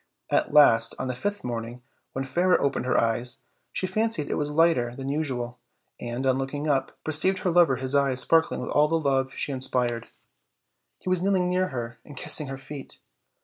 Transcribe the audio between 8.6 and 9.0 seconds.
with all the